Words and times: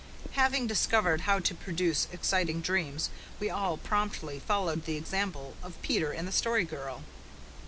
Having 0.31 0.65
discovered 0.65 1.21
how 1.21 1.37
to 1.37 1.53
produce 1.53 2.07
exciting 2.11 2.59
dreams, 2.61 3.11
we 3.39 3.51
all 3.51 3.77
promptly 3.77 4.39
followed 4.39 4.85
the 4.85 4.97
example 4.97 5.53
of 5.61 5.79
Peter 5.83 6.11
and 6.11 6.27
the 6.27 6.31
Story 6.31 6.65
Girl. 6.65 7.03